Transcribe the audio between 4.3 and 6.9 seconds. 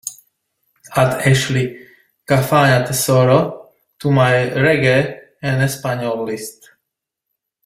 reggae en español list